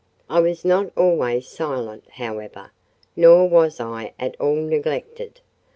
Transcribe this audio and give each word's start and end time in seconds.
I 0.27 0.39
was 0.39 0.65
not 0.65 0.91
always 0.97 1.47
silent, 1.47 2.05
however; 2.13 2.71
nor 3.15 3.47
was 3.47 3.79
I 3.79 4.13
at 4.17 4.35
all 4.41 4.55
neglected. 4.55 5.41